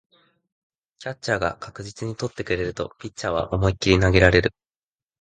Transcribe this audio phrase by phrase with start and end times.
[0.97, 4.51] キャッチャーが確実に捕ってくれるとピッチャーは思いっきり投げられる